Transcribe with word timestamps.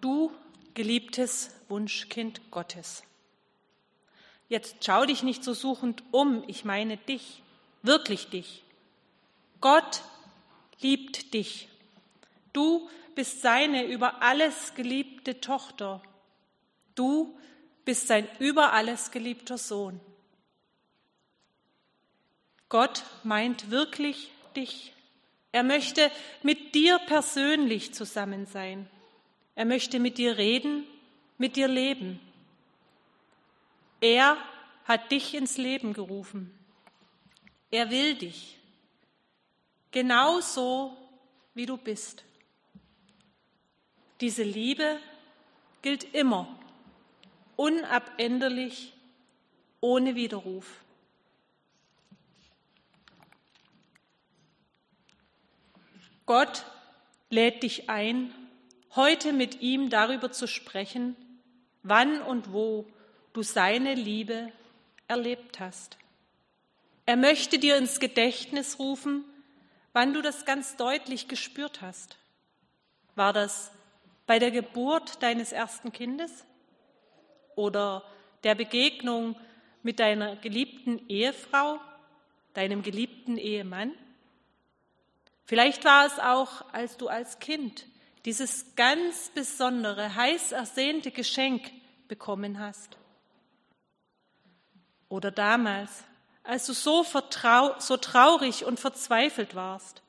du 0.00 0.32
geliebtes 0.74 1.50
Wunschkind 1.68 2.50
Gottes. 2.50 3.02
Jetzt 4.48 4.84
schau 4.84 5.04
dich 5.06 5.22
nicht 5.22 5.44
so 5.44 5.54
suchend 5.54 6.02
um, 6.10 6.42
ich 6.46 6.64
meine 6.64 6.96
dich, 6.96 7.42
wirklich 7.82 8.28
dich. 8.30 8.64
Gott 9.60 10.02
liebt 10.80 11.34
dich. 11.34 11.68
Du 12.52 12.88
bist 13.14 13.42
seine 13.42 13.84
über 13.84 14.22
alles 14.22 14.74
geliebte 14.74 15.40
Tochter. 15.40 16.02
Du 16.94 17.38
bist 17.84 18.08
sein 18.08 18.26
über 18.38 18.72
alles 18.72 19.10
geliebter 19.10 19.58
Sohn. 19.58 20.00
Gott 22.68 23.04
meint 23.24 23.70
wirklich 23.70 24.30
dich. 24.56 24.94
Er 25.52 25.64
möchte 25.64 26.10
mit 26.42 26.74
dir 26.74 26.98
persönlich 27.00 27.92
zusammen 27.94 28.46
sein. 28.46 28.88
Er 29.54 29.64
möchte 29.64 29.98
mit 29.98 30.18
dir 30.18 30.38
reden, 30.38 30.84
mit 31.38 31.56
dir 31.56 31.68
leben. 31.68 32.20
Er 34.00 34.36
hat 34.84 35.10
dich 35.10 35.34
ins 35.34 35.56
Leben 35.56 35.92
gerufen. 35.92 36.52
Er 37.70 37.90
will 37.90 38.14
dich. 38.14 38.58
Genauso, 39.90 40.96
wie 41.54 41.66
du 41.66 41.76
bist. 41.76 42.24
Diese 44.20 44.42
Liebe 44.42 44.98
gilt 45.82 46.14
immer, 46.14 46.46
unabänderlich, 47.56 48.92
ohne 49.80 50.14
Widerruf. 50.14 50.66
Gott 56.26 56.64
lädt 57.30 57.62
dich 57.62 57.88
ein, 57.88 58.32
heute 58.96 59.32
mit 59.32 59.60
ihm 59.60 59.90
darüber 59.90 60.32
zu 60.32 60.46
sprechen, 60.46 61.16
wann 61.82 62.20
und 62.22 62.52
wo 62.52 62.86
du 63.32 63.42
seine 63.42 63.94
Liebe 63.94 64.52
erlebt 65.08 65.60
hast. 65.60 65.96
Er 67.06 67.16
möchte 67.16 67.58
dir 67.58 67.76
ins 67.76 68.00
Gedächtnis 68.00 68.78
rufen, 68.78 69.24
wann 69.92 70.12
du 70.12 70.22
das 70.22 70.44
ganz 70.44 70.76
deutlich 70.76 71.28
gespürt 71.28 71.80
hast. 71.80 72.16
War 73.14 73.32
das 73.32 73.70
bei 74.26 74.38
der 74.38 74.50
Geburt 74.50 75.22
deines 75.22 75.52
ersten 75.52 75.92
Kindes 75.92 76.44
oder 77.56 78.04
der 78.44 78.54
Begegnung 78.54 79.36
mit 79.82 79.98
deiner 79.98 80.36
geliebten 80.36 81.08
Ehefrau, 81.08 81.80
deinem 82.54 82.82
geliebten 82.82 83.36
Ehemann? 83.36 83.92
Vielleicht 85.44 85.84
war 85.84 86.06
es 86.06 86.18
auch, 86.20 86.72
als 86.72 86.96
du 86.96 87.08
als 87.08 87.40
Kind 87.40 87.86
dieses 88.24 88.74
ganz 88.76 89.30
besondere, 89.30 90.14
heiß 90.14 90.52
ersehnte 90.52 91.10
Geschenk 91.10 91.70
bekommen 92.08 92.58
hast. 92.58 92.98
Oder 95.08 95.30
damals, 95.30 96.04
als 96.42 96.66
du 96.66 96.72
so, 96.72 97.04
so 97.04 97.96
traurig 97.96 98.64
und 98.64 98.78
verzweifelt 98.78 99.54
warst. 99.54 100.02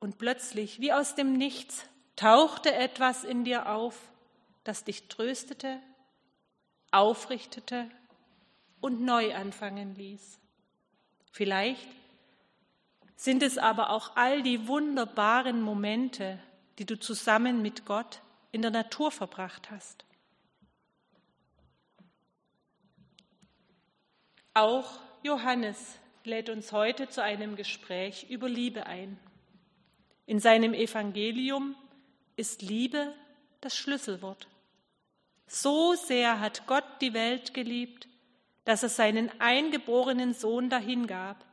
Und 0.00 0.18
plötzlich, 0.18 0.80
wie 0.80 0.92
aus 0.92 1.14
dem 1.14 1.34
Nichts, 1.34 1.84
tauchte 2.16 2.74
etwas 2.74 3.24
in 3.24 3.44
dir 3.44 3.68
auf, 3.68 3.98
das 4.64 4.84
dich 4.84 5.08
tröstete, 5.08 5.80
aufrichtete 6.90 7.90
und 8.80 9.00
neu 9.00 9.34
anfangen 9.34 9.94
ließ. 9.94 10.38
Vielleicht 11.30 11.88
sind 13.16 13.42
es 13.42 13.58
aber 13.58 13.90
auch 13.90 14.16
all 14.16 14.42
die 14.42 14.66
wunderbaren 14.66 15.62
Momente, 15.62 16.38
die 16.82 16.86
du 16.86 16.98
zusammen 16.98 17.62
mit 17.62 17.86
Gott 17.86 18.22
in 18.50 18.60
der 18.60 18.72
Natur 18.72 19.12
verbracht 19.12 19.70
hast. 19.70 20.04
Auch 24.52 24.98
Johannes 25.22 26.00
lädt 26.24 26.48
uns 26.48 26.72
heute 26.72 27.08
zu 27.08 27.22
einem 27.22 27.54
Gespräch 27.54 28.26
über 28.30 28.48
Liebe 28.48 28.86
ein. 28.86 29.16
In 30.26 30.40
seinem 30.40 30.74
Evangelium 30.74 31.76
ist 32.34 32.62
Liebe 32.62 33.14
das 33.60 33.76
Schlüsselwort. 33.76 34.48
So 35.46 35.94
sehr 35.94 36.40
hat 36.40 36.66
Gott 36.66 37.00
die 37.00 37.14
Welt 37.14 37.54
geliebt, 37.54 38.08
dass 38.64 38.82
er 38.82 38.88
seinen 38.88 39.30
eingeborenen 39.40 40.34
Sohn 40.34 40.68
dahingab, 40.68 41.46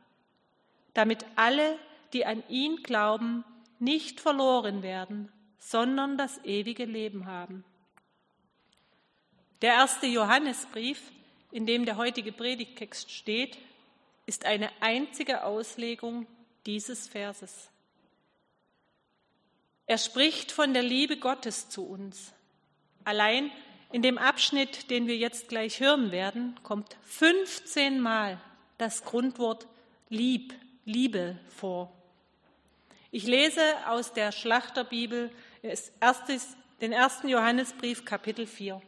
damit 0.92 1.24
alle, 1.36 1.78
die 2.14 2.26
an 2.26 2.42
ihn 2.48 2.82
glauben, 2.82 3.44
nicht 3.80 4.20
verloren 4.20 4.82
werden, 4.82 5.30
sondern 5.58 6.16
das 6.16 6.42
ewige 6.44 6.84
Leben 6.84 7.26
haben. 7.26 7.64
Der 9.62 9.74
erste 9.74 10.06
Johannesbrief, 10.06 11.00
in 11.50 11.66
dem 11.66 11.84
der 11.84 11.96
heutige 11.96 12.32
Predigtext 12.32 13.10
steht, 13.10 13.58
ist 14.26 14.46
eine 14.46 14.70
einzige 14.80 15.44
Auslegung 15.44 16.26
dieses 16.66 17.08
Verses. 17.08 17.70
Er 19.86 19.98
spricht 19.98 20.52
von 20.52 20.72
der 20.72 20.84
Liebe 20.84 21.16
Gottes 21.16 21.68
zu 21.68 21.84
uns. 21.84 22.32
Allein 23.04 23.50
in 23.92 24.02
dem 24.02 24.18
Abschnitt, 24.18 24.88
den 24.90 25.08
wir 25.08 25.16
jetzt 25.16 25.48
gleich 25.48 25.80
hören 25.80 26.12
werden, 26.12 26.58
kommt 26.62 26.96
15 27.02 27.98
Mal 28.00 28.40
das 28.78 29.04
Grundwort 29.04 29.66
lieb 30.08 30.54
Liebe 30.84 31.38
vor. 31.48 31.92
Ich 33.12 33.26
lese 33.26 33.60
aus 33.88 34.12
der 34.12 34.30
Schlachterbibel 34.30 35.32
den 36.80 36.92
ersten 36.92 37.28
Johannesbrief, 37.28 38.04
Kapitel 38.04 38.46
4. 38.46 38.80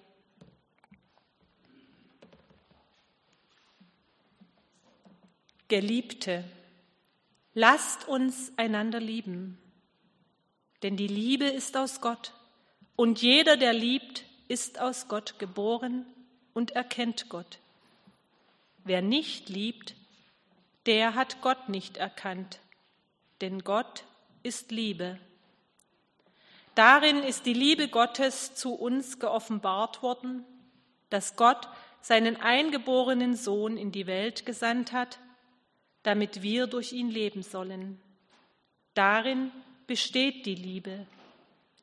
Geliebte, 5.66 6.44
lasst 7.54 8.06
uns 8.06 8.52
einander 8.56 9.00
lieben, 9.00 9.58
denn 10.84 10.96
die 10.96 11.08
Liebe 11.08 11.46
ist 11.46 11.76
aus 11.76 12.00
Gott 12.00 12.32
und 12.94 13.22
jeder, 13.22 13.56
der 13.56 13.72
liebt, 13.72 14.24
ist 14.46 14.80
aus 14.80 15.08
Gott 15.08 15.40
geboren 15.40 16.06
und 16.52 16.72
erkennt 16.72 17.28
Gott. 17.28 17.58
Wer 18.84 19.02
nicht 19.02 19.48
liebt, 19.48 19.96
der 20.86 21.16
hat 21.16 21.40
Gott 21.40 21.68
nicht 21.68 21.96
erkannt, 21.96 22.60
denn 23.40 23.64
Gott 23.64 24.04
ist 24.42 24.70
Liebe. 24.70 25.18
Darin 26.74 27.22
ist 27.22 27.46
die 27.46 27.52
Liebe 27.52 27.88
Gottes 27.88 28.54
zu 28.54 28.74
uns 28.74 29.18
geoffenbart 29.18 30.02
worden, 30.02 30.44
dass 31.10 31.36
Gott 31.36 31.68
seinen 32.00 32.36
eingeborenen 32.36 33.36
Sohn 33.36 33.76
in 33.76 33.92
die 33.92 34.06
Welt 34.06 34.46
gesandt 34.46 34.92
hat, 34.92 35.18
damit 36.02 36.42
wir 36.42 36.66
durch 36.66 36.92
ihn 36.92 37.10
leben 37.10 37.42
sollen. 37.42 38.00
Darin 38.94 39.52
besteht 39.86 40.46
die 40.46 40.54
Liebe. 40.54 41.06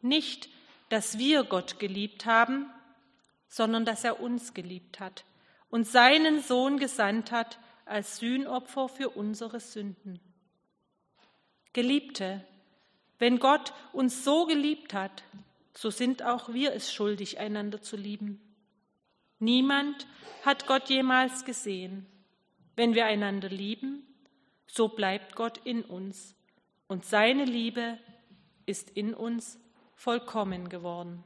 Nicht, 0.01 0.49
dass 0.89 1.17
wir 1.17 1.43
Gott 1.43 1.79
geliebt 1.79 2.25
haben, 2.25 2.69
sondern 3.47 3.85
dass 3.85 4.03
er 4.03 4.19
uns 4.19 4.53
geliebt 4.53 4.99
hat 4.99 5.23
und 5.69 5.87
seinen 5.87 6.41
Sohn 6.41 6.77
gesandt 6.77 7.31
hat, 7.31 7.59
als 7.85 8.17
Sühnopfer 8.17 8.87
für 8.87 9.09
unsere 9.09 9.59
Sünden. 9.59 10.19
Geliebte, 11.73 12.45
wenn 13.19 13.39
Gott 13.39 13.73
uns 13.93 14.23
so 14.23 14.45
geliebt 14.45 14.93
hat, 14.93 15.23
so 15.73 15.89
sind 15.89 16.23
auch 16.23 16.53
wir 16.53 16.73
es 16.73 16.93
schuldig, 16.93 17.39
einander 17.39 17.81
zu 17.81 17.95
lieben. 17.95 18.41
Niemand 19.39 20.07
hat 20.43 20.67
Gott 20.67 20.89
jemals 20.89 21.45
gesehen. 21.45 22.05
Wenn 22.75 22.95
wir 22.95 23.05
einander 23.05 23.49
lieben, 23.49 24.05
so 24.67 24.87
bleibt 24.87 25.35
Gott 25.35 25.59
in 25.65 25.83
uns 25.83 26.35
und 26.87 27.05
seine 27.05 27.45
Liebe 27.45 27.97
ist 28.65 28.89
in 28.89 29.13
uns 29.13 29.59
vollkommen 29.95 30.69
geworden. 30.69 31.23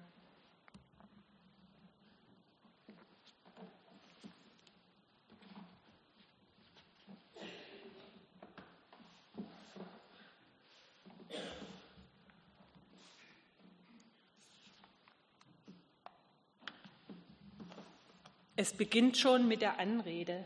Es 18.56 18.74
beginnt 18.74 19.18
schon 19.18 19.48
mit 19.48 19.62
der 19.62 19.80
Anrede. 19.80 20.44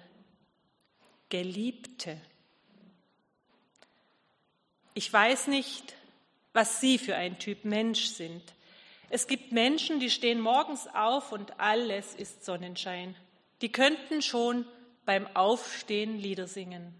Geliebte. 1.30 2.19
Ich 4.94 5.12
weiß 5.12 5.48
nicht, 5.48 5.94
was 6.54 6.80
Sie 6.80 6.98
für 6.98 7.15
ein 7.15 7.38
Typ 7.38 7.65
Mensch 7.65 8.06
sind. 8.06 8.42
Es 9.09 9.27
gibt 9.27 9.51
Menschen, 9.51 10.00
die 10.00 10.09
stehen 10.09 10.39
morgens 10.39 10.88
auf 10.88 11.31
und 11.33 11.59
alles 11.59 12.15
ist 12.15 12.45
Sonnenschein. 12.45 13.15
Die 13.62 13.71
könnten 13.71 14.21
schon 14.21 14.65
beim 15.06 15.27
Aufstehen 15.36 16.18
Lieder 16.18 16.48
singen. 16.48 16.94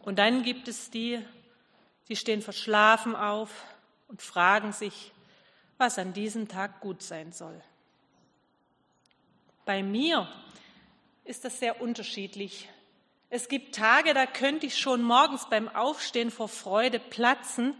Und 0.00 0.18
dann 0.18 0.42
gibt 0.42 0.68
es 0.68 0.90
die, 0.90 1.18
die 2.08 2.16
stehen 2.16 2.42
verschlafen 2.42 3.14
auf 3.14 3.64
und 4.08 4.22
fragen 4.22 4.72
sich, 4.72 5.12
was 5.76 5.98
an 5.98 6.14
diesem 6.14 6.48
Tag 6.48 6.80
gut 6.80 7.02
sein 7.02 7.32
soll. 7.32 7.62
Bei 9.64 9.82
mir 9.82 10.28
ist 11.24 11.44
das 11.44 11.58
sehr 11.58 11.80
unterschiedlich. 11.80 12.68
Es 13.30 13.48
gibt 13.48 13.74
Tage, 13.74 14.12
da 14.12 14.26
könnte 14.26 14.66
ich 14.66 14.76
schon 14.78 15.02
morgens 15.02 15.48
beim 15.48 15.68
Aufstehen 15.68 16.30
vor 16.30 16.48
Freude 16.48 17.00
platzen. 17.00 17.74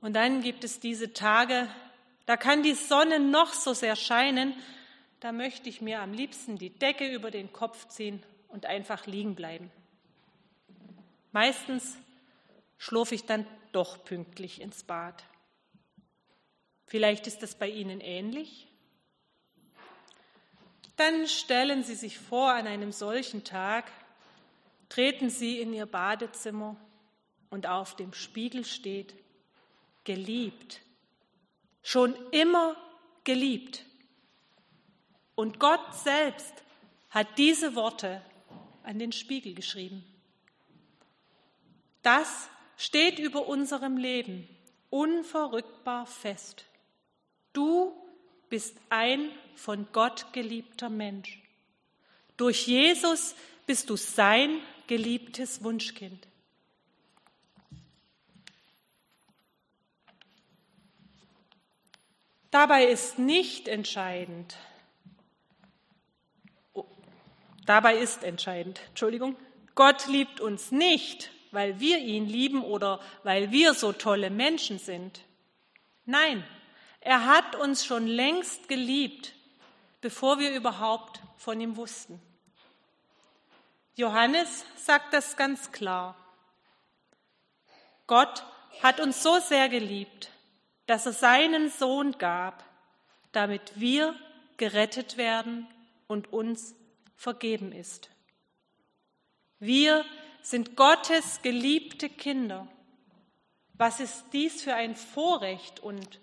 Und 0.00 0.14
dann 0.14 0.42
gibt 0.42 0.64
es 0.64 0.80
diese 0.80 1.12
Tage, 1.12 1.68
da 2.24 2.36
kann 2.36 2.62
die 2.62 2.74
Sonne 2.74 3.20
noch 3.20 3.52
so 3.52 3.74
sehr 3.74 3.94
scheinen, 3.94 4.54
da 5.20 5.32
möchte 5.32 5.68
ich 5.68 5.80
mir 5.80 6.00
am 6.00 6.12
liebsten 6.12 6.58
die 6.58 6.70
Decke 6.70 7.06
über 7.06 7.30
den 7.30 7.52
Kopf 7.52 7.86
ziehen 7.88 8.22
und 8.48 8.66
einfach 8.66 9.06
liegen 9.06 9.34
bleiben. 9.34 9.70
Meistens 11.30 11.96
schlurfe 12.78 13.14
ich 13.14 13.24
dann 13.24 13.46
doch 13.70 14.02
pünktlich 14.04 14.60
ins 14.60 14.82
Bad. 14.82 15.22
Vielleicht 16.86 17.26
ist 17.26 17.42
das 17.42 17.54
bei 17.54 17.68
Ihnen 17.68 18.00
ähnlich. 18.00 18.66
Dann 20.96 21.26
stellen 21.26 21.82
Sie 21.82 21.94
sich 21.94 22.18
vor, 22.18 22.52
an 22.52 22.66
einem 22.66 22.92
solchen 22.92 23.44
Tag 23.44 23.90
treten 24.88 25.30
Sie 25.30 25.60
in 25.60 25.72
Ihr 25.72 25.86
Badezimmer 25.86 26.76
und 27.50 27.66
auf 27.66 27.96
dem 27.96 28.12
Spiegel 28.12 28.64
steht, 28.64 29.14
geliebt, 30.04 30.80
schon 31.82 32.14
immer 32.30 32.76
geliebt. 33.24 33.84
Und 35.34 35.58
Gott 35.58 35.94
selbst 35.94 36.52
hat 37.10 37.26
diese 37.38 37.74
Worte 37.74 38.22
an 38.82 38.98
den 38.98 39.12
Spiegel 39.12 39.54
geschrieben. 39.54 40.04
Das 42.02 42.48
steht 42.76 43.18
über 43.18 43.46
unserem 43.46 43.96
Leben 43.96 44.48
unverrückbar 44.90 46.06
fest. 46.06 46.64
Du 47.52 47.94
bist 48.52 48.76
ein 48.90 49.30
von 49.54 49.86
Gott 49.92 50.30
geliebter 50.34 50.90
Mensch. 50.90 51.40
Durch 52.36 52.66
Jesus 52.66 53.34
bist 53.64 53.88
du 53.88 53.96
sein 53.96 54.60
geliebtes 54.88 55.64
Wunschkind. 55.64 56.28
Dabei 62.50 62.84
ist 62.88 63.18
nicht 63.18 63.68
entscheidend, 63.68 64.58
Dabei 67.64 67.96
ist 67.96 68.22
entscheidend, 68.22 68.80
Entschuldigung, 68.88 69.34
Gott 69.74 70.08
liebt 70.08 70.40
uns 70.42 70.72
nicht, 70.72 71.30
weil 71.52 71.80
wir 71.80 72.00
ihn 72.00 72.28
lieben 72.28 72.62
oder 72.62 73.00
weil 73.22 73.50
wir 73.50 73.72
so 73.72 73.92
tolle 73.92 74.28
Menschen 74.28 74.78
sind. 74.78 75.20
Nein, 76.04 76.44
er 77.02 77.26
hat 77.26 77.56
uns 77.56 77.84
schon 77.84 78.06
längst 78.06 78.68
geliebt, 78.68 79.34
bevor 80.00 80.38
wir 80.38 80.54
überhaupt 80.54 81.20
von 81.36 81.60
ihm 81.60 81.76
wussten. 81.76 82.20
Johannes 83.96 84.64
sagt 84.76 85.12
das 85.12 85.36
ganz 85.36 85.72
klar. 85.72 86.16
Gott 88.06 88.44
hat 88.82 89.00
uns 89.00 89.22
so 89.22 89.38
sehr 89.40 89.68
geliebt, 89.68 90.30
dass 90.86 91.06
er 91.06 91.12
seinen 91.12 91.70
Sohn 91.70 92.12
gab, 92.18 92.64
damit 93.32 93.72
wir 93.74 94.14
gerettet 94.56 95.16
werden 95.16 95.66
und 96.06 96.32
uns 96.32 96.74
vergeben 97.16 97.72
ist. 97.72 98.10
Wir 99.58 100.04
sind 100.42 100.76
Gottes 100.76 101.42
geliebte 101.42 102.08
Kinder. 102.08 102.68
Was 103.74 103.98
ist 103.98 104.26
dies 104.32 104.62
für 104.62 104.74
ein 104.74 104.94
Vorrecht 104.94 105.80
und 105.80 106.20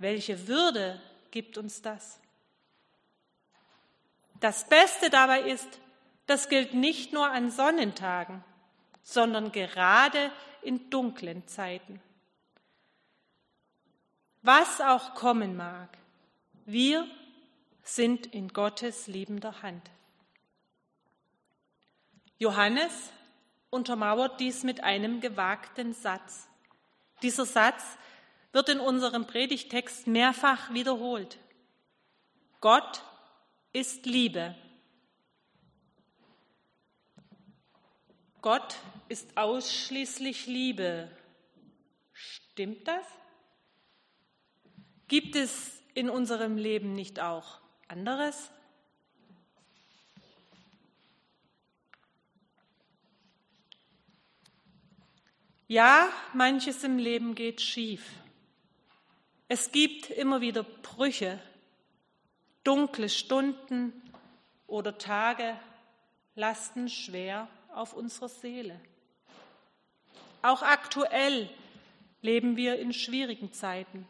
welche 0.00 0.48
Würde 0.48 1.00
gibt 1.30 1.56
uns 1.58 1.82
das? 1.82 2.18
Das 4.40 4.66
Beste 4.68 5.10
dabei 5.10 5.42
ist, 5.42 5.68
das 6.26 6.48
gilt 6.48 6.74
nicht 6.74 7.12
nur 7.12 7.30
an 7.30 7.50
Sonnentagen, 7.50 8.42
sondern 9.02 9.52
gerade 9.52 10.32
in 10.62 10.88
dunklen 10.90 11.46
Zeiten. 11.46 12.00
Was 14.42 14.80
auch 14.80 15.14
kommen 15.14 15.56
mag, 15.56 15.90
wir 16.64 17.06
sind 17.82 18.26
in 18.26 18.48
Gottes 18.48 19.06
liebender 19.06 19.62
Hand. 19.62 19.90
Johannes 22.38 23.12
untermauert 23.68 24.40
dies 24.40 24.62
mit 24.62 24.82
einem 24.82 25.20
gewagten 25.20 25.92
Satz. 25.92 26.48
Dieser 27.22 27.44
Satz 27.44 27.98
wird 28.52 28.68
in 28.68 28.80
unserem 28.80 29.26
Predigtext 29.26 30.06
mehrfach 30.06 30.72
wiederholt. 30.72 31.38
Gott 32.60 33.02
ist 33.72 34.06
Liebe. 34.06 34.54
Gott 38.42 38.76
ist 39.08 39.36
ausschließlich 39.36 40.46
Liebe. 40.46 41.10
Stimmt 42.12 42.88
das? 42.88 43.06
Gibt 45.08 45.36
es 45.36 45.82
in 45.94 46.08
unserem 46.08 46.56
Leben 46.56 46.94
nicht 46.94 47.20
auch 47.20 47.60
anderes? 47.88 48.50
Ja, 55.66 56.08
manches 56.32 56.82
im 56.82 56.98
Leben 56.98 57.34
geht 57.34 57.60
schief. 57.60 58.04
Es 59.52 59.72
gibt 59.72 60.10
immer 60.10 60.40
wieder 60.40 60.62
Brüche, 60.62 61.40
dunkle 62.62 63.08
Stunden 63.08 63.92
oder 64.68 64.96
Tage 64.96 65.58
lasten 66.36 66.88
schwer 66.88 67.48
auf 67.74 67.92
unserer 67.92 68.28
Seele. 68.28 68.78
Auch 70.40 70.62
aktuell 70.62 71.50
leben 72.22 72.56
wir 72.56 72.78
in 72.78 72.92
schwierigen 72.92 73.52
Zeiten. 73.52 74.06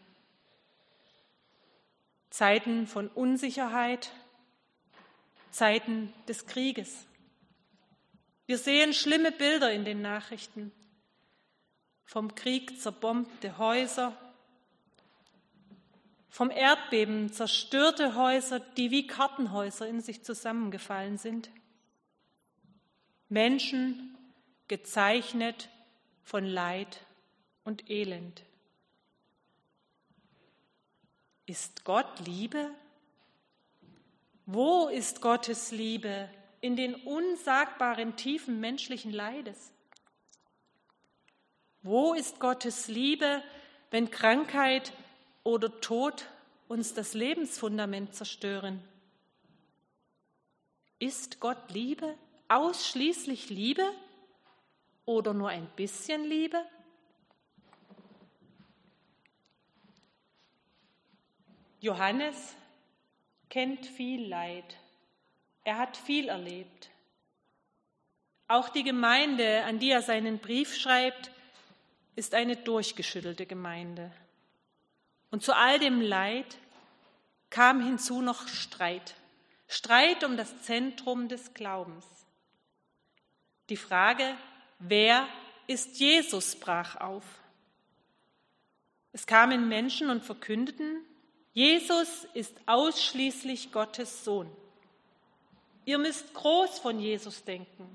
Zeiten 2.29 2.87
von 2.87 3.09
Unsicherheit, 3.09 4.13
Zeiten 5.51 6.13
des 6.29 6.45
Krieges. 6.45 7.07
Wir 8.45 8.59
sehen 8.59 8.93
schlimme 8.93 9.33
Bilder 9.33 9.73
in 9.73 9.87
den 9.87 10.03
Nachrichten 10.03 10.71
vom 12.05 12.35
Krieg 12.35 12.79
zerbombte 12.79 13.57
Häuser, 13.57 14.15
vom 16.31 16.51
Erdbeben 16.51 17.33
zerstörte 17.33 18.15
Häuser, 18.15 18.61
die 18.61 18.93
wie 18.93 19.07
Kartenhäuser 19.07 19.87
in 19.87 20.01
sich 20.01 20.23
zusammengefallen 20.23 21.19
sind. 21.19 21.51
Menschen 23.29 24.17
gezeichnet 24.69 25.69
von 26.23 26.45
Leid 26.45 27.05
und 27.65 27.91
Elend. 27.91 28.45
Ist 31.47 31.85
Gott 31.85 32.21
Liebe? 32.21 32.71
Wo 34.47 34.87
ist 34.87 35.21
Gottes 35.21 35.73
Liebe 35.73 36.29
in 36.61 36.77
den 36.77 36.95
unsagbaren 36.95 38.15
Tiefen 38.15 38.61
menschlichen 38.61 39.11
Leides? 39.11 39.73
Wo 41.83 42.15
ist 42.15 42.39
Gottes 42.39 42.87
Liebe, 42.87 43.43
wenn 43.91 44.11
Krankheit 44.11 44.93
oder 45.51 45.81
Tod 45.81 46.27
uns 46.69 46.95
das 46.95 47.13
Lebensfundament 47.13 48.15
zerstören? 48.15 48.81
Ist 51.01 51.41
Gott 51.41 51.73
Liebe, 51.73 52.15
ausschließlich 52.49 53.51
Liebe 53.51 53.83
oder 55.07 55.35
nur 55.35 55.49
ein 55.49 55.67
bisschen 55.75 56.25
Liebe? 56.25 56.65
Johannes 61.81 62.55
kennt 63.49 63.87
viel 63.87 64.29
Leid. 64.29 64.77
Er 65.65 65.79
hat 65.79 65.97
viel 65.97 66.29
erlebt. 66.29 66.91
Auch 68.47 68.69
die 68.69 68.85
Gemeinde, 68.85 69.65
an 69.65 69.81
die 69.81 69.91
er 69.91 70.03
seinen 70.03 70.39
Brief 70.39 70.77
schreibt, 70.77 71.33
ist 72.15 72.35
eine 72.35 72.57
durchgeschüttelte 72.57 73.47
Gemeinde. 73.47 74.13
Und 75.31 75.43
zu 75.43 75.55
all 75.55 75.79
dem 75.79 76.01
Leid 76.01 76.59
kam 77.51 77.85
hinzu 77.85 78.23
noch 78.23 78.49
Streit. 78.49 79.15
Streit 79.69 80.25
um 80.25 80.37
das 80.37 80.63
Zentrum 80.63 81.29
des 81.29 81.55
Glaubens. 81.55 82.05
Die 83.69 83.77
Frage, 83.77 84.37
wer 84.79 85.27
ist 85.67 86.01
Jesus, 86.01 86.57
brach 86.57 86.97
auf. 86.97 87.25
Es 89.13 89.27
kamen 89.27 89.69
Menschen 89.69 90.11
und 90.11 90.25
verkündeten, 90.25 91.05
Jesus 91.53 92.27
ist 92.35 92.57
ausschließlich 92.67 93.73
Gottes 93.73 94.25
Sohn. 94.25 94.51
Ihr 95.85 95.99
müsst 95.99 96.33
groß 96.35 96.79
von 96.79 97.01
Jesus 97.01 97.43
denken. 97.45 97.89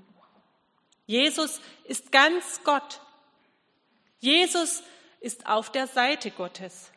Jesus 1.06 1.60
ist 1.84 2.12
ganz 2.12 2.60
Gott 2.64 3.00
Jesus 4.26 4.82
ist 5.20 5.46
auf 5.46 5.70
der 5.70 5.86
Seite 5.86 6.30
Gottes. 6.30 6.90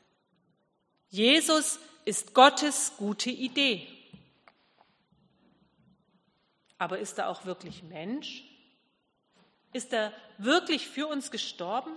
Jesus 1.09 1.79
ist 2.05 2.33
Gottes 2.33 2.93
gute 2.97 3.29
Idee. 3.29 3.87
Aber 6.77 6.99
ist 6.99 7.17
er 7.17 7.29
auch 7.29 7.45
wirklich 7.45 7.83
Mensch? 7.83 8.43
Ist 9.73 9.93
er 9.93 10.13
wirklich 10.37 10.87
für 10.87 11.07
uns 11.07 11.29
gestorben? 11.29 11.91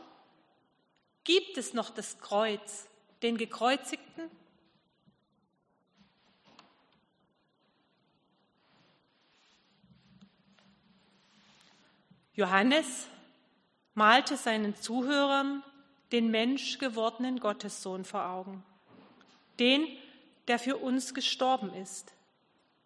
Gibt 1.25 1.57
es 1.57 1.73
noch 1.73 1.91
das 1.91 2.19
Kreuz, 2.19 2.89
den 3.23 3.39
Gekreuzigten? 3.39 4.31
Johannes 12.35 13.07
malte 13.95 14.37
seinen 14.37 14.75
Zuhörern 14.75 15.63
den 16.13 16.31
menschgewordenen 16.31 17.41
Gottessohn 17.41 18.05
vor 18.05 18.27
Augen, 18.27 18.65
den, 19.63 19.87
der 20.49 20.59
für 20.59 20.77
uns 20.77 21.15
gestorben 21.15 21.73
ist. 21.75 22.13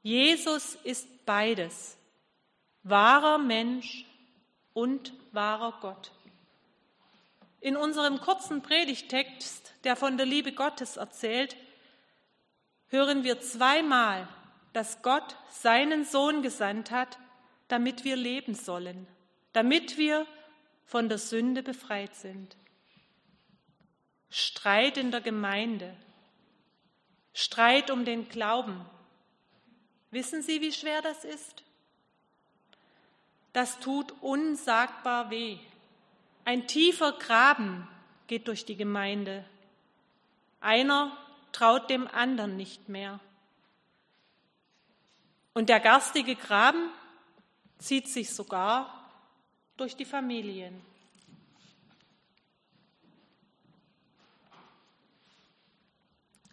Jesus 0.03 0.75
ist 0.85 1.09
beides, 1.25 1.97
wahrer 2.83 3.39
Mensch 3.39 4.05
und 4.75 5.15
wahrer 5.33 5.79
Gott. 5.81 6.13
In 7.61 7.79
unserem 7.79 8.21
kurzen 8.21 8.61
Predigtext, 8.61 9.73
der 9.85 9.97
von 9.97 10.19
der 10.19 10.27
Liebe 10.27 10.53
Gottes 10.53 10.99
erzählt, 10.99 11.57
hören 12.89 13.25
wir 13.25 13.41
zweimal, 13.41 14.29
dass 14.75 15.01
Gott 15.01 15.35
seinen 15.51 16.05
Sohn 16.05 16.43
gesandt 16.43 16.91
hat, 16.91 17.19
damit 17.69 18.05
wir 18.05 18.17
leben 18.17 18.55
sollen, 18.55 19.07
damit 19.55 19.97
wir 19.97 20.27
von 20.85 21.09
der 21.09 21.19
Sünde 21.19 21.63
befreit 21.63 22.15
sind. 22.15 22.55
Streit 24.29 24.99
in 24.99 25.11
der 25.11 25.23
Gemeinde, 25.23 25.97
Streit 27.39 27.91
um 27.91 28.07
den 28.07 28.31
Glauben. 28.31 28.83
Wissen 30.11 30.41
Sie, 30.41 30.63
wie 30.63 30.73
schwer 30.73 31.03
das 31.03 31.23
ist? 31.23 31.63
Das 33.53 33.79
tut 33.79 34.15
unsagbar 34.23 35.29
weh. 35.29 35.59
Ein 36.47 36.67
tiefer 36.67 37.13
Graben 37.13 37.87
geht 38.27 38.49
durch 38.49 38.65
die 38.65 38.77
Gemeinde. 38.77 39.45
Einer 40.63 41.15
traut 41.53 41.91
dem 41.91 42.09
anderen 42.09 42.57
nicht 42.57 42.89
mehr. 42.89 43.21
Und 45.53 45.69
der 45.69 45.81
garstige 45.81 46.37
Graben 46.37 46.89
zieht 47.77 48.09
sich 48.09 48.35
sogar 48.35 49.11
durch 49.77 49.95
die 49.95 50.07
Familien. 50.07 50.81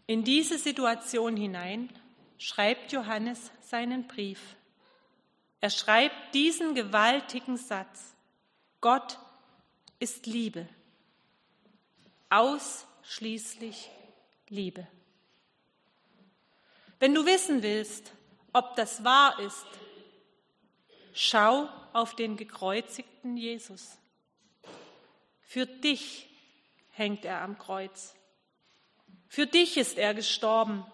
In 0.05 0.24
diese 0.24 0.57
Situation 0.57 1.38
hinein 1.38 1.89
schreibt 2.38 2.91
Johannes 2.91 3.51
seinen 3.62 4.07
Brief. 4.07 4.55
Er 5.62 5.69
schreibt 5.69 6.33
diesen 6.33 6.75
gewaltigen 6.75 7.55
Satz. 7.55 8.13
Gott 8.81 9.17
ist 10.00 10.25
Liebe. 10.25 10.67
Ausschließlich 12.29 13.89
Liebe. 14.50 14.86
Wenn 17.00 17.15
du 17.15 17.25
wissen 17.25 17.63
willst, 17.63 18.12
ob 18.51 18.75
das 18.75 19.05
wahr 19.05 19.39
ist, 19.39 19.65
schau 21.13 21.69
auf 21.93 22.15
den 22.15 22.36
gekreuzigten 22.36 23.38
Jesus. 23.38 23.98
Für 25.41 25.65
dich 25.65 26.29
hängt 26.91 27.24
er 27.24 27.41
am 27.41 27.57
Kreuz. 27.57 28.15
Für 29.33 29.47
dich 29.47 29.77
ist 29.77 29.97
er 29.97 30.13
gestorben, 30.13 30.85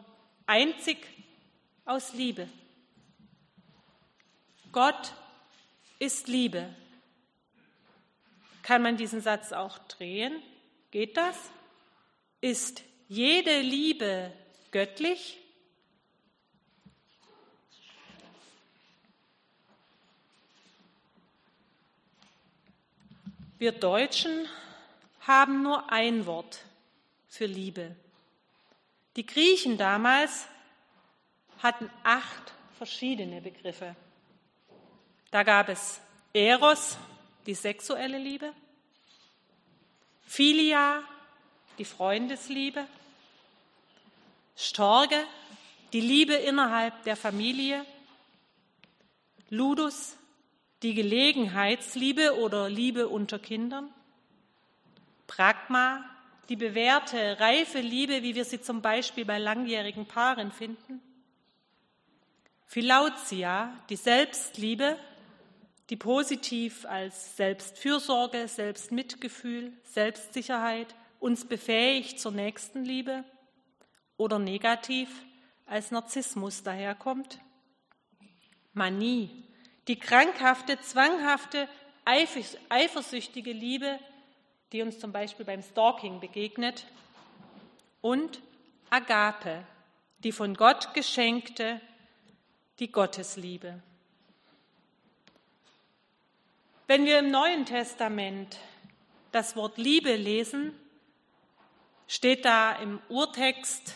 einzig 0.46 1.06
aus 1.84 2.14
Liebe. 2.14 2.48
Gott 4.72 5.14
ist 6.00 6.30
Liebe. 6.30 6.74
Kann 8.64 8.82
man 8.82 8.96
diesen 8.96 9.20
Satz 9.20 9.52
auch 9.52 9.78
drehen? 9.90 10.42
Geht 10.90 11.18
das? 11.18 11.36
Ist 12.40 12.82
jede 13.10 13.60
Liebe 13.60 14.32
göttlich? 14.72 15.38
Wir 23.58 23.74
Deutschen 23.74 24.48
haben 25.28 25.62
nur 25.62 25.92
ein 25.92 26.26
Wort 26.26 26.62
für 27.28 27.46
Liebe. 27.46 27.98
Die 29.20 29.26
Griechen 29.26 29.78
damals 29.78 30.48
hatten 31.62 31.90
acht 32.04 32.54
verschiedene 32.78 33.42
Begriffe. 33.42 33.94
Da 35.30 35.44
gab 35.44 35.68
es 35.68 36.00
Eros, 36.32 36.96
die 37.46 37.54
sexuelle 37.54 38.18
Liebe, 38.18 38.54
Philia, 40.26 41.04
die 41.78 41.84
Freundesliebe, 41.84 42.88
Storge, 44.56 45.22
die 45.92 46.00
Liebe 46.00 46.36
innerhalb 46.36 47.04
der 47.04 47.18
Familie, 47.18 47.86
Ludus, 49.50 50.16
die 50.82 50.94
Gelegenheitsliebe 50.94 52.40
oder 52.40 52.70
Liebe 52.70 53.10
unter 53.10 53.38
Kindern, 53.38 53.94
Pragma, 55.28 56.06
die 56.50 56.56
bewährte, 56.56 57.40
reife 57.40 57.80
Liebe, 57.80 58.24
wie 58.24 58.36
wir 58.36 58.44
sie 58.44 58.60
zum 58.60 58.82
Beispiel 58.82 59.24
bei 59.24 59.38
langjährigen 59.38 60.08
Paaren 60.08 60.52
finden, 60.52 61.02
Philautia, 62.66 63.74
die 63.90 63.96
Selbstliebe, 63.96 64.98
die 65.90 65.96
positiv 65.96 66.86
als 66.86 67.36
Selbstfürsorge, 67.36 68.48
Selbstmitgefühl, 68.48 69.74
Selbstsicherheit 69.84 70.94
uns 71.20 71.46
befähigt 71.46 72.20
zur 72.20 72.32
Nächstenliebe 72.32 73.24
oder 74.18 74.38
negativ 74.38 75.10
als 75.66 75.92
Narzissmus 75.92 76.62
daherkommt. 76.64 77.40
Manie, 78.74 79.30
die 79.88 79.98
krankhafte, 79.98 80.80
zwanghafte, 80.80 81.68
eifersüchtige 82.06 83.52
Liebe, 83.52 84.00
die 84.72 84.82
uns 84.82 85.00
zum 85.00 85.12
Beispiel 85.12 85.46
beim 85.46 85.62
Stalking 85.62 86.20
begegnet. 86.20 86.86
Und 88.02 88.42
Agape, 88.90 89.64
die 90.24 90.32
von 90.32 90.54
Gott 90.56 90.94
geschenkte, 90.94 91.82
die 92.80 92.92
Gottesliebe. 92.92 93.82
Wenn 96.88 97.06
wir 97.06 97.20
im 97.20 97.30
Neuen 97.30 97.66
Testament 97.66 98.58
das 99.32 99.56
Wort 99.56 99.78
Liebe 99.78 100.16
lesen, 100.16 100.74
steht 102.08 102.46
da 102.46 102.74
im 102.74 103.00
Urtext 103.10 103.94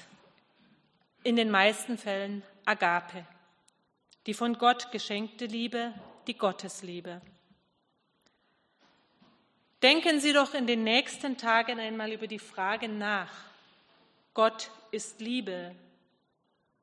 in 1.23 1.35
den 1.35 1.49
meisten 1.49 1.97
Fällen 1.97 2.43
Agape, 2.65 3.25
die 4.27 4.33
von 4.33 4.57
Gott 4.57 4.91
geschenkte 4.91 5.45
Liebe, 5.45 5.93
die 6.27 6.37
Gottesliebe. 6.37 7.21
Denken 9.83 10.21
Sie 10.21 10.31
doch 10.31 10.53
in 10.53 10.65
den 10.65 10.85
nächsten 10.85 11.37
Tagen 11.37 11.77
einmal 11.77 12.13
über 12.13 12.25
die 12.25 12.39
Frage 12.39 12.87
nach. 12.87 13.29
Gott 14.33 14.71
ist 14.91 15.19
Liebe. 15.19 15.75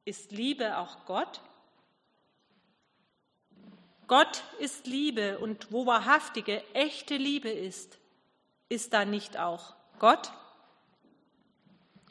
Ist 0.05 0.33
Liebe 0.33 0.77
auch 0.77 1.07
Gott? 1.07 1.41
Gott 4.07 4.45
ist 4.59 4.87
Liebe 4.87 5.39
und 5.39 5.73
wo 5.73 5.87
wahrhaftige, 5.87 6.63
echte 6.75 7.17
Liebe 7.17 7.49
ist, 7.49 7.97
ist 8.69 8.93
da 8.93 9.07
nicht 9.07 9.39
auch 9.39 9.75
Gott? 9.99 10.31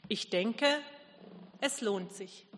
Ich 0.08 0.28
denke, 0.28 0.66
es 1.60 1.82
lohnt 1.82 2.12
sich. 2.14 2.48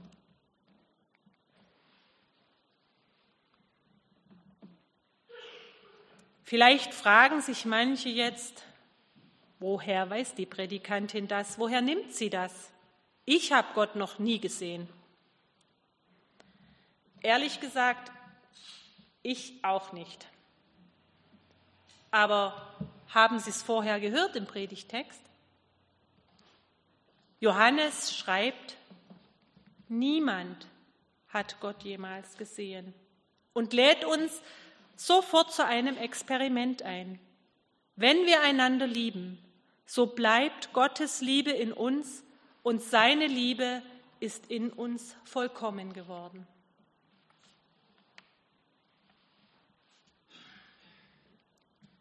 Vielleicht 6.52 6.92
fragen 6.92 7.40
sich 7.40 7.64
manche 7.64 8.10
jetzt, 8.10 8.64
woher 9.58 10.10
weiß 10.10 10.34
die 10.34 10.44
Predikantin 10.44 11.26
das? 11.26 11.58
Woher 11.58 11.80
nimmt 11.80 12.12
sie 12.12 12.28
das? 12.28 12.70
Ich 13.24 13.52
habe 13.52 13.68
Gott 13.72 13.96
noch 13.96 14.18
nie 14.18 14.38
gesehen. 14.38 14.86
Ehrlich 17.22 17.58
gesagt, 17.58 18.12
ich 19.22 19.64
auch 19.64 19.94
nicht. 19.94 20.28
Aber 22.10 22.76
haben 23.08 23.38
Sie 23.38 23.48
es 23.48 23.62
vorher 23.62 23.98
gehört 23.98 24.36
im 24.36 24.44
Predigtext? 24.44 25.22
Johannes 27.40 28.14
schreibt, 28.14 28.76
niemand 29.88 30.66
hat 31.28 31.60
Gott 31.60 31.82
jemals 31.82 32.36
gesehen 32.36 32.92
und 33.54 33.72
lädt 33.72 34.04
uns 34.04 34.42
sofort 34.96 35.52
zu 35.52 35.64
einem 35.64 35.96
Experiment 35.96 36.82
ein. 36.82 37.18
Wenn 37.96 38.26
wir 38.26 38.40
einander 38.40 38.86
lieben, 38.86 39.38
so 39.86 40.06
bleibt 40.06 40.72
Gottes 40.72 41.20
Liebe 41.20 41.50
in 41.50 41.72
uns 41.72 42.24
und 42.62 42.82
seine 42.82 43.26
Liebe 43.26 43.82
ist 44.20 44.46
in 44.50 44.70
uns 44.70 45.16
vollkommen 45.24 45.92
geworden. 45.92 46.46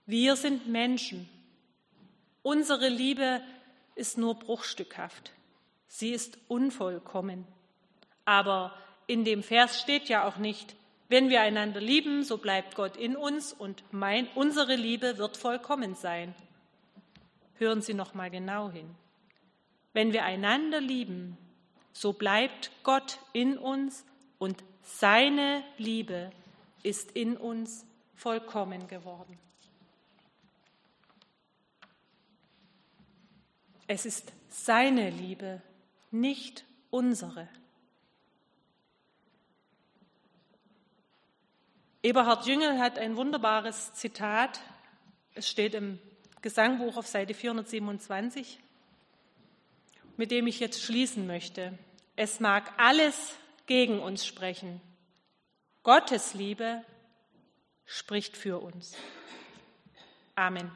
Wir 0.06 0.36
sind 0.36 0.68
Menschen. 0.68 1.30
Unsere 2.44 2.90
Liebe 2.90 3.42
ist 3.96 4.18
nur 4.18 4.38
bruchstückhaft. 4.38 5.32
Sie 5.88 6.12
ist 6.12 6.38
unvollkommen. 6.48 7.48
Aber 8.26 8.74
in 9.08 9.26
dem 9.26 9.44
Vers 9.44 9.80
steht 9.80 10.10
ja 10.10 10.28
auch 10.28 10.38
nicht, 10.38 10.76
wenn 11.12 11.30
wir 11.30 11.42
einander 11.42 11.82
lieben, 11.82 12.24
so 12.24 12.38
bleibt 12.38 12.76
Gott 12.76 12.96
in 12.96 13.18
uns 13.18 13.52
und 13.52 13.84
mein, 13.92 14.30
unsere 14.34 14.76
Liebe 14.76 15.18
wird 15.18 15.36
vollkommen 15.36 15.94
sein. 15.94 16.34
Hören 17.56 17.82
Sie 17.82 17.94
noch 17.94 18.14
mal 18.14 18.30
genau 18.30 18.72
hin. 18.72 18.90
Wenn 19.92 20.14
wir 20.14 20.24
einander 20.24 20.80
lieben, 20.80 21.38
so 21.92 22.14
bleibt 22.14 22.72
Gott 22.84 23.20
in 23.34 23.58
uns 23.58 24.06
und 24.40 24.64
seine 24.84 25.66
Liebe 25.78 26.32
ist 26.82 27.12
in 27.12 27.36
uns 27.36 27.86
vollkommen 28.16 28.88
geworden. 28.88 29.38
Es 33.86 34.06
ist 34.06 34.32
seine 34.48 35.10
Liebe, 35.10 35.62
nicht 36.10 36.64
unsere. 36.90 37.50
Eberhard 42.04 42.48
Jüngel 42.48 42.80
hat 42.80 42.98
ein 42.98 43.16
wunderbares 43.16 43.94
Zitat. 43.94 44.60
Es 45.36 45.48
steht 45.48 45.76
im 45.76 46.00
Gesangbuch 46.42 46.98
auf 46.98 47.06
Seite 47.06 47.36
427, 47.36 48.60
mit 50.18 50.32
dem 50.32 50.48
ich 50.48 50.60
jetzt 50.60 50.82
schließen 50.82 51.28
möchte. 51.28 51.78
Es 52.16 52.40
mag 52.40 52.74
alles 52.78 53.36
gegen 53.68 54.00
uns 54.00 54.26
sprechen. 54.26 54.82
Gottes 55.84 56.34
Liebe 56.34 56.84
spricht 57.86 58.36
für 58.36 58.60
uns. 58.60 58.96
Amen. 60.36 60.72